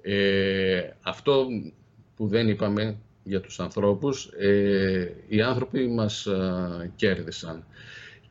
[0.00, 1.46] Ε, αυτό
[2.16, 6.28] που δεν είπαμε για τους ανθρώπους, ε, οι άνθρωποι μας
[6.96, 7.64] κέρδισαν.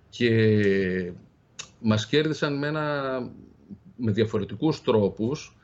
[0.10, 1.12] Και
[1.80, 3.18] μας κέρδισαν με, ένα,
[3.96, 5.58] με διαφορετικούς τρόπους.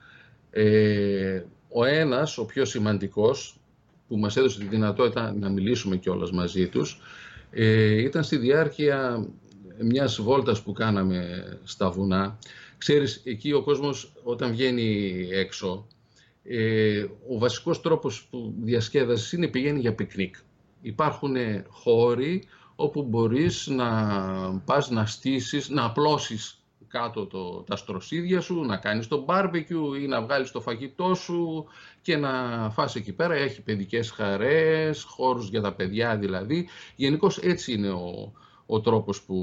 [0.52, 3.60] Ε, ο ένας, ο πιο σημαντικός,
[4.08, 7.02] που μας έδωσε τη δυνατότητα να μιλήσουμε κιόλας μαζί τους,
[7.52, 9.28] ε, ήταν στη διάρκεια
[9.80, 12.38] μιας βόλτας που κάναμε στα βουνά.
[12.78, 15.88] Ξέρεις, εκεί ο κόσμος όταν βγαίνει έξω,
[16.44, 20.36] ε, ο βασικός τρόπος που διασκέδασης είναι πηγαίνει για πικνίκ.
[20.82, 21.36] Υπάρχουν
[21.68, 22.44] χώροι
[22.76, 23.90] όπου μπορείς να
[24.66, 30.08] πας να στήσεις, να απλώσεις κάτω το, τα στροσίδια σου, να κάνεις το μπάρμπεκιου ή
[30.08, 31.66] να βγάλεις το φαγητό σου
[32.02, 33.34] και να φας εκεί πέρα.
[33.34, 36.68] Έχει παιδικές χαρές, χώρους για τα παιδιά δηλαδή.
[36.96, 38.34] Γενικώς έτσι είναι ο,
[38.66, 39.36] ο τρόπος που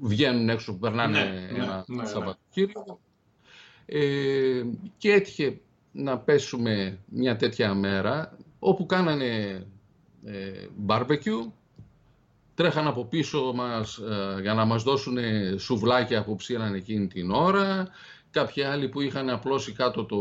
[0.00, 2.08] βγαίνουν έξω, που περνάνε ναι, ένα ναι, ναι, ναι.
[2.08, 3.00] Σαββατοκύριακο.
[3.86, 4.62] Ε,
[4.96, 5.60] και έτυχε
[5.92, 9.62] να πέσουμε μια τέτοια μέρα όπου κάνανε
[10.24, 11.50] ε, barbecue,
[12.54, 15.16] τρέχαν από πίσω μας ε, για να μας δώσουν
[15.58, 17.88] σουβλάκια που ψήραν εκείνη την ώρα,
[18.30, 20.20] κάποιοι άλλοι που είχαν απλώσει κάτω το,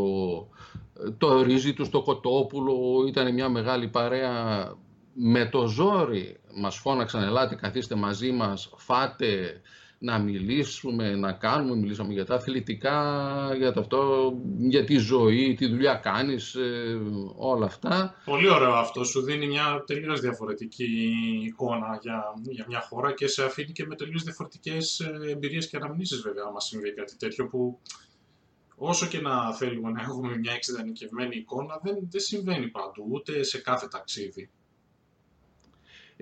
[1.17, 4.73] το ρύζι τους, το κοτόπουλο, ήταν μια μεγάλη παρέα.
[5.21, 9.62] Με το ζόρι μας φώναξαν ελάτε καθίστε μαζί μας, φάτε,
[10.02, 13.00] να μιλήσουμε, να κάνουμε, μιλήσαμε για τα αθλητικά,
[13.58, 17.00] για το αυτό, για τη ζωή, τη δουλειά κάνεις, ε,
[17.36, 18.16] όλα αυτά.
[18.26, 21.12] Πολύ ωραίο αυτό, σου δίνει μια τελείως διαφορετική
[21.46, 25.78] εικόνα για, για μια χώρα και σε αφήνει και με τελείως διαφορετικές ε, εμπειρίες και
[25.78, 27.80] αναμνήσεις βέβαια, άμα συμβεί κάτι τέτοιο που
[28.76, 33.58] όσο και να θέλουμε να έχουμε μια εξειδανικευμένη εικόνα, δεν, δεν συμβαίνει παντού, ούτε σε
[33.58, 34.50] κάθε ταξίδι.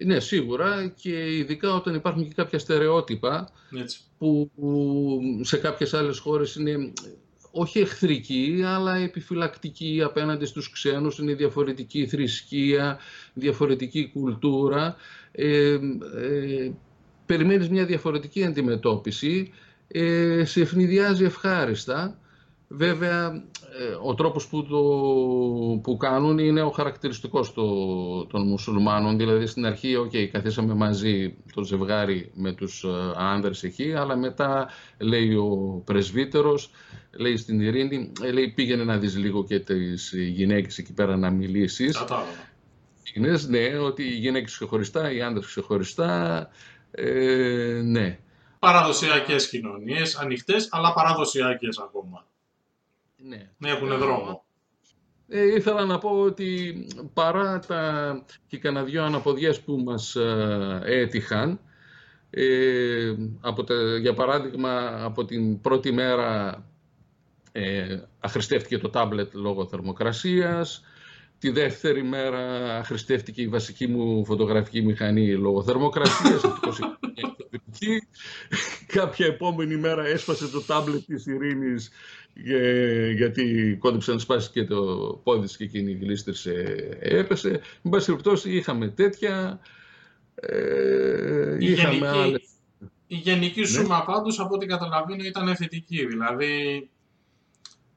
[0.05, 0.93] Ναι, σίγουρα.
[1.01, 3.49] Και ειδικά όταν υπάρχουν και κάποια στερεότυπα
[4.17, 4.51] Που,
[5.41, 6.93] σε κάποιες άλλες χώρες είναι
[7.51, 12.99] όχι εχθρική, αλλά επιφυλακτική απέναντι στους ξένους, είναι διαφορετική θρησκεία,
[13.33, 14.95] διαφορετική κουλτούρα.
[15.31, 16.71] Ε, ε,
[17.25, 19.53] περιμένεις μια διαφορετική αντιμετώπιση,
[19.87, 22.19] ε, σε ευνηδιάζει ευχάριστα
[22.69, 23.25] Βέβαια,
[23.79, 24.79] ε, ο τρόπος που, το,
[25.83, 27.65] που κάνουν είναι ο χαρακτηριστικός το,
[28.25, 29.17] των μουσουλμάνων.
[29.17, 34.69] Δηλαδή, στην αρχή, okay, καθίσαμε μαζί το ζευγάρι με τους ε, άνδρες εκεί, αλλά μετά,
[34.97, 36.69] λέει ο πρεσβύτερος,
[37.11, 41.29] λέει στην ειρήνη, ε, λέει πήγαινε να δεις λίγο και τις γυναίκες εκεί πέρα να
[41.29, 42.03] μιλήσεις.
[43.13, 46.49] Είναι, ναι, ότι οι γυναίκες ξεχωριστά, οι άνδρες ξεχωριστά,
[46.91, 48.19] ε, ναι.
[48.59, 52.25] Παραδοσιακές κοινωνίες, ανοιχτές, αλλά παραδοσιακές ακόμα.
[53.17, 53.49] Ναι.
[53.57, 53.69] ναι.
[53.69, 54.45] Έχουν δρόμο.
[55.27, 61.59] Ε, ήθελα να πω ότι παρά τα και κανένα δυο αναποδιές που μας ε, έτυχαν,
[62.29, 63.63] ε, από
[64.01, 66.63] για παράδειγμα από την πρώτη μέρα
[67.51, 70.83] ε, αχρηστεύτηκε το τάμπλετ λόγω θερμοκρασίας,
[71.39, 76.41] τη δεύτερη μέρα αχρηστεύτηκε η βασική μου φωτογραφική μηχανή λόγω θερμοκρασίας,
[78.85, 81.91] Κάποια επόμενη μέρα έσπασε το τάμπλετ της Ειρήνης
[83.15, 84.85] γιατί κόντεψε να σπάσει και το
[85.23, 87.61] πόδι της και εκείνη γλίστρησε, έπεσε.
[87.81, 89.59] Με πάση περιπτώσει είχαμε τέτοια,
[90.35, 92.41] ε, η είχαμε γενική, άλλες.
[93.07, 93.67] Η γενική ναι.
[93.67, 96.89] σούμα πάντως από ό,τι καταλαβαίνω ήταν θετική, δηλαδή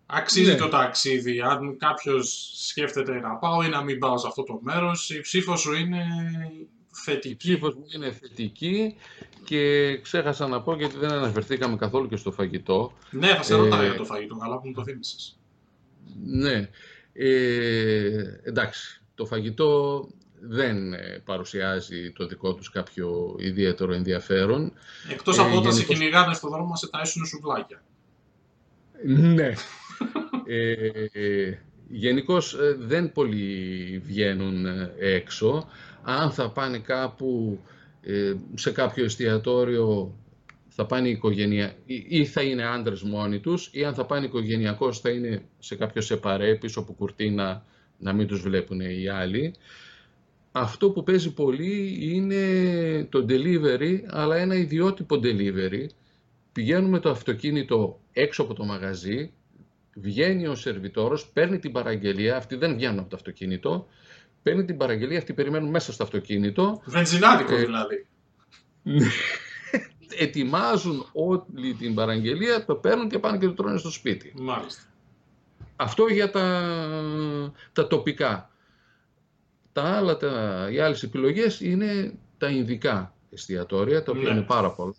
[0.06, 0.56] αξίζει ναι.
[0.56, 1.40] το ταξίδι.
[1.40, 5.60] Αν κάποιος σκέφτεται να πάω ή να μην πάω σε αυτό το μέρος, η ψήφος
[5.60, 6.04] σου είναι
[7.04, 7.28] θετική.
[7.28, 8.96] Η ψήφος μου είναι θετική
[9.44, 12.92] και ξέχασα να πω γιατί δεν αναφερθήκαμε καθόλου και στο φαγητό.
[13.10, 15.38] Ναι, θα σε ρωτάω για το φαγητό, καλά που μου το θύμισες.
[16.24, 16.68] Ναι,
[17.12, 20.06] ε, εντάξει, το φαγητό
[20.40, 24.72] δεν ε, παρουσιάζει το δικό τους κάποιο ιδιαίτερο ενδιαφέρον.
[25.10, 27.82] Εκτός από όταν σε κυνηγάνε στον δρόμο, σε ταΐσουν σουβλάκια.
[29.04, 29.52] Ναι.
[30.46, 31.58] ε,
[31.92, 34.66] Γενικώς δεν πολύ βγαίνουν
[34.98, 35.68] έξω.
[36.10, 37.58] Αν θα πάνε κάπου
[38.54, 40.14] σε κάποιο εστιατόριο
[40.68, 41.74] θα πάνε οικογένεια
[42.08, 46.02] ή θα είναι άντρες μόνοι τους ή αν θα πάνε οικογενειακώς θα είναι σε κάποιο
[46.02, 47.64] σεπαρέ πίσω από κουρτίνα
[47.98, 49.54] να μην τους βλέπουν οι άλλοι.
[50.52, 52.44] Αυτό που παίζει πολύ είναι
[53.10, 55.86] το delivery, αλλά ένα ιδιότυπο delivery.
[56.52, 59.32] Πηγαίνουμε το αυτοκίνητο έξω από το μαγαζί,
[59.94, 63.86] βγαίνει ο σερβιτόρος, παίρνει την παραγγελία, αυτοί δεν βγαίνουν από το αυτοκίνητο,
[64.42, 66.82] παίρνει την παραγγελία, αυτοί περιμένουν μέσα στο αυτοκίνητο.
[66.84, 68.06] Βενζινάδικο ε, δηλαδή.
[70.18, 74.34] ετοιμάζουν όλη την παραγγελία, το παίρνουν και πάνε και το τρώνε στο σπίτι.
[74.40, 74.82] Μάλιστα.
[75.76, 78.50] Αυτό για τα, τα τοπικά.
[79.72, 84.34] Τα άλλα, τα, οι άλλες επιλογές είναι τα Ινδικά εστιατόρια, τα οποία ναι.
[84.36, 84.94] είναι πάρα πολλά.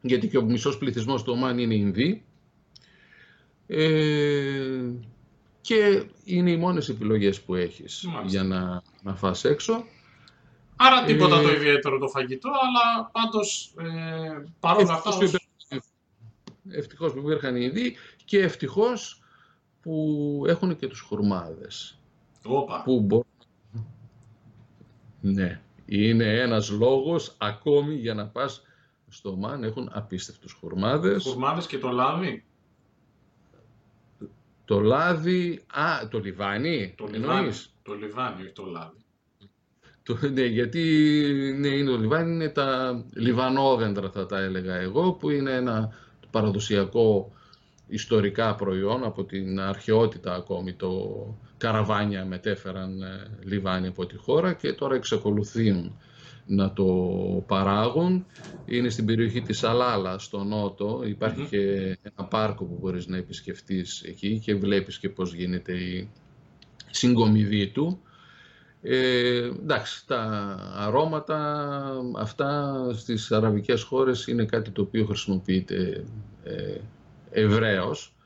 [0.00, 2.24] Γιατί και ο μισός πληθυσμός του Ομάν είναι Ινδί.
[3.66, 4.80] Ε,
[5.68, 9.84] και είναι οι μόνες επιλογές που έχεις για να, να φας έξω.
[10.76, 15.10] Άρα τίποτα ε, το ιδιαίτερο το φαγητό, αλλά πάντως ε, παρόλα αυτά...
[15.10, 15.48] Ως...
[16.70, 19.22] Ευτυχώς που υπήρχαν οι Ινδοί και ευτυχώς
[19.82, 21.98] που έχουν και τους χουρμάδες.
[22.44, 22.82] Όπα.
[22.82, 23.24] Που μπο...
[25.20, 28.62] Ναι, είναι ένας λόγος ακόμη για να πας
[29.08, 31.22] στο ΜΑΝ, έχουν απίστευτους χουρμάδες.
[31.22, 32.44] Χουρμάδες και το λάδι.
[34.68, 37.52] Το λάδι, α, το λιβάνι, το λιβάνι,
[37.82, 39.04] το λιβάνι, όχι το λάδι.
[40.02, 40.82] Το, ναι, γιατί
[41.58, 45.92] ναι, είναι το λιβάνι, είναι τα λιβανόδεντρα θα τα έλεγα εγώ, που είναι ένα
[46.30, 47.32] παραδοσιακό
[47.86, 50.72] ιστορικά προϊόν από την αρχαιότητα ακόμη.
[50.72, 50.92] Το
[51.58, 55.98] καραβάνια μετέφεραν ε, λιβάνι από τη χώρα και τώρα εξακολουθούν
[56.48, 56.84] να το
[57.46, 58.26] παράγουν.
[58.66, 61.02] Είναι στην περιοχή της Αλάλα, στο νότο.
[61.50, 61.58] και
[62.02, 66.10] ένα πάρκο που μπορείς να επισκεφτείς εκεί και βλέπεις και πώς γίνεται η
[66.90, 68.00] συγκομιδή του.
[68.82, 70.20] Ε, εντάξει, τα
[70.76, 71.70] αρώματα
[72.16, 76.04] αυτά στις αραβικές χώρες είναι κάτι το οποίο χρησιμοποιείται
[76.44, 76.76] ε,
[77.30, 78.17] ευρέως ε,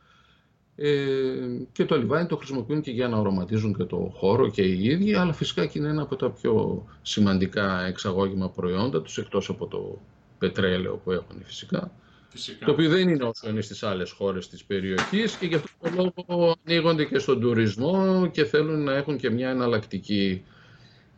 [1.72, 5.14] και το λιβάνι το χρησιμοποιούν και για να αρωματίζουν και το χώρο και οι ίδιοι,
[5.14, 9.98] αλλά φυσικά και είναι ένα από τα πιο σημαντικά εξαγώγημα προϊόντα τους, εκτός από το
[10.38, 11.90] πετρέλαιο που έχουν φυσικά.
[12.28, 12.66] Φυσικά.
[12.66, 16.12] Το οποίο δεν είναι όσο είναι στις άλλες χώρες της περιοχής και γι' αυτό το
[16.26, 20.44] λόγο ανοίγονται και στον τουρισμό και θέλουν να έχουν και μια εναλλακτική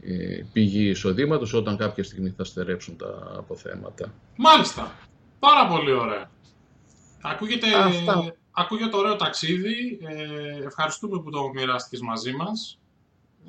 [0.00, 4.14] ε, πηγή εισοδήματος όταν κάποια στιγμή θα στερέψουν τα αποθέματα.
[4.36, 4.92] Μάλιστα.
[5.38, 6.30] Πάρα πολύ ωραία.
[7.22, 7.66] Ακούγεται,
[8.54, 9.98] ακούγεται ωραίο ταξίδι.
[10.02, 12.78] Ε, ευχαριστούμε που το μοιράστηκες μαζί μας.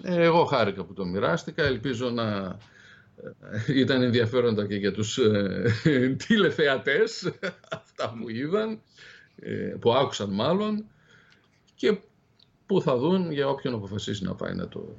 [0.01, 1.63] Ε, εγώ χάρηκα που το μοιράστηκα.
[1.63, 2.57] Ελπίζω να
[3.81, 7.31] ήταν ενδιαφέροντα και για τους ε, τηλεθεατές
[7.71, 8.79] αυτά που είδαν,
[9.35, 10.85] ε, που άκουσαν μάλλον
[11.75, 11.97] και
[12.65, 14.95] που θα δουν για όποιον αποφασίσει να πάει να το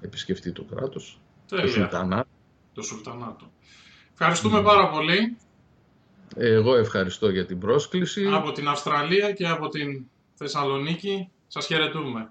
[0.00, 2.28] επισκεφτεί το κράτος, το Σουλτανάτο.
[2.74, 3.50] Το Σουλτανάτο.
[4.12, 5.36] Ευχαριστούμε πάρα πολύ.
[6.36, 8.26] Εγώ ευχαριστώ για την πρόσκληση.
[8.26, 12.28] Από την Αυστραλία και από την Θεσσαλονίκη σας χαιρετούμε.